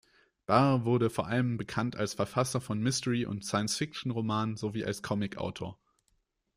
Barr 0.47 0.83
wurde 0.83 1.11
vor 1.11 1.27
allem 1.27 1.57
bekannt 1.57 1.95
als 1.95 2.15
Verfasser 2.15 2.59
von 2.59 2.79
Mystery- 2.79 3.27
und 3.27 3.45
Science-Fiction-Romanen 3.45 4.57
sowie 4.57 4.83
als 4.83 5.03
Comicautor. 5.03 5.77